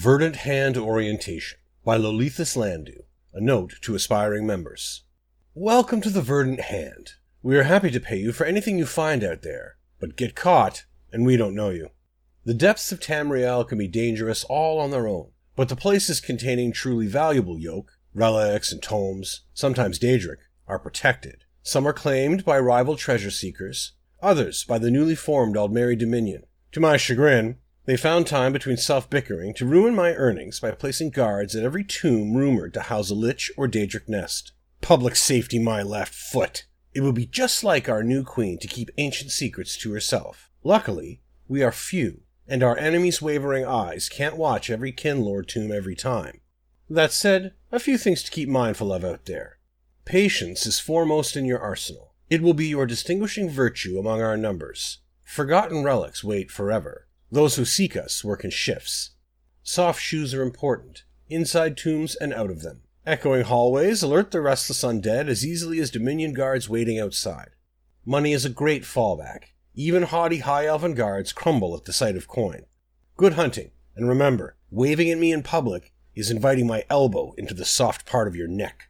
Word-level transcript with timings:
Verdant 0.00 0.36
Hand 0.36 0.78
Orientation 0.78 1.58
by 1.84 1.98
Lolithus 1.98 2.56
Landu, 2.56 3.02
a 3.34 3.40
note 3.42 3.74
to 3.82 3.94
aspiring 3.94 4.46
members. 4.46 5.04
Welcome 5.52 6.00
to 6.00 6.08
the 6.08 6.22
Verdant 6.22 6.62
Hand. 6.62 7.10
We 7.42 7.58
are 7.58 7.64
happy 7.64 7.90
to 7.90 8.00
pay 8.00 8.16
you 8.16 8.32
for 8.32 8.46
anything 8.46 8.78
you 8.78 8.86
find 8.86 9.22
out 9.22 9.42
there, 9.42 9.76
but 10.00 10.16
get 10.16 10.34
caught, 10.34 10.86
and 11.12 11.26
we 11.26 11.36
don't 11.36 11.54
know 11.54 11.68
you. 11.68 11.90
The 12.46 12.54
depths 12.54 12.90
of 12.92 13.00
Tamriel 13.00 13.68
can 13.68 13.76
be 13.76 13.88
dangerous 13.88 14.42
all 14.44 14.80
on 14.80 14.90
their 14.90 15.06
own, 15.06 15.32
but 15.54 15.68
the 15.68 15.76
places 15.76 16.18
containing 16.18 16.72
truly 16.72 17.06
valuable 17.06 17.58
yoke, 17.58 17.92
relics, 18.14 18.72
and 18.72 18.82
tomes, 18.82 19.42
sometimes 19.52 19.98
Daedric, 19.98 20.38
are 20.66 20.78
protected. 20.78 21.44
Some 21.62 21.86
are 21.86 21.92
claimed 21.92 22.46
by 22.46 22.58
rival 22.58 22.96
treasure 22.96 23.30
seekers, 23.30 23.92
others 24.22 24.64
by 24.64 24.78
the 24.78 24.90
newly 24.90 25.14
formed 25.14 25.56
Aldmeri 25.56 25.98
Dominion. 25.98 26.44
To 26.72 26.80
my 26.80 26.96
chagrin, 26.96 27.58
they 27.90 27.96
found 27.96 28.24
time 28.24 28.52
between 28.52 28.76
self 28.76 29.10
bickering 29.10 29.52
to 29.52 29.66
ruin 29.66 29.96
my 29.96 30.14
earnings 30.14 30.60
by 30.60 30.70
placing 30.70 31.10
guards 31.10 31.56
at 31.56 31.64
every 31.64 31.82
tomb 31.82 32.36
rumored 32.36 32.72
to 32.74 32.82
house 32.82 33.10
a 33.10 33.14
lich 33.14 33.50
or 33.56 33.66
Daedric 33.66 34.08
nest. 34.08 34.52
Public 34.80 35.16
safety, 35.16 35.58
my 35.58 35.82
left 35.82 36.14
foot. 36.14 36.66
It 36.94 37.00
would 37.00 37.16
be 37.16 37.26
just 37.26 37.64
like 37.64 37.88
our 37.88 38.04
new 38.04 38.22
queen 38.22 38.60
to 38.60 38.68
keep 38.68 38.92
ancient 38.96 39.32
secrets 39.32 39.76
to 39.78 39.92
herself. 39.92 40.52
Luckily, 40.62 41.20
we 41.48 41.64
are 41.64 41.72
few, 41.72 42.20
and 42.46 42.62
our 42.62 42.78
enemies' 42.78 43.20
wavering 43.20 43.66
eyes 43.66 44.08
can't 44.08 44.36
watch 44.36 44.70
every 44.70 44.92
Kinlord 44.92 45.48
tomb 45.48 45.72
every 45.72 45.96
time. 45.96 46.42
That 46.88 47.10
said, 47.10 47.54
a 47.72 47.80
few 47.80 47.98
things 47.98 48.22
to 48.22 48.30
keep 48.30 48.48
mindful 48.48 48.92
of 48.92 49.04
out 49.04 49.24
there. 49.24 49.58
Patience 50.04 50.64
is 50.64 50.78
foremost 50.78 51.36
in 51.36 51.44
your 51.44 51.58
arsenal. 51.58 52.14
It 52.28 52.40
will 52.40 52.54
be 52.54 52.68
your 52.68 52.86
distinguishing 52.86 53.50
virtue 53.50 53.98
among 53.98 54.22
our 54.22 54.36
numbers. 54.36 54.98
Forgotten 55.24 55.82
relics 55.82 56.22
wait 56.22 56.52
forever. 56.52 57.08
Those 57.30 57.56
who 57.56 57.64
seek 57.64 57.96
us 57.96 58.24
work 58.24 58.44
in 58.44 58.50
shifts. 58.50 59.10
Soft 59.62 60.02
shoes 60.02 60.34
are 60.34 60.42
important, 60.42 61.04
inside 61.28 61.76
tombs 61.76 62.16
and 62.16 62.34
out 62.34 62.50
of 62.50 62.62
them. 62.62 62.82
Echoing 63.06 63.44
hallways 63.44 64.02
alert 64.02 64.30
the 64.30 64.40
restless 64.40 64.82
undead 64.82 65.28
as 65.28 65.46
easily 65.46 65.78
as 65.78 65.90
Dominion 65.90 66.32
guards 66.32 66.68
waiting 66.68 66.98
outside. 66.98 67.50
Money 68.04 68.32
is 68.32 68.44
a 68.44 68.50
great 68.50 68.82
fallback. 68.82 69.52
Even 69.74 70.02
haughty 70.02 70.38
high 70.38 70.66
elven 70.66 70.94
guards 70.94 71.32
crumble 71.32 71.76
at 71.76 71.84
the 71.84 71.92
sight 71.92 72.16
of 72.16 72.26
coin. 72.26 72.64
Good 73.16 73.34
hunting, 73.34 73.70
and 73.94 74.08
remember, 74.08 74.56
waving 74.70 75.10
at 75.10 75.18
me 75.18 75.32
in 75.32 75.42
public 75.42 75.92
is 76.14 76.30
inviting 76.30 76.66
my 76.66 76.84
elbow 76.90 77.32
into 77.38 77.54
the 77.54 77.64
soft 77.64 78.04
part 78.06 78.26
of 78.26 78.34
your 78.34 78.48
neck. 78.48 78.89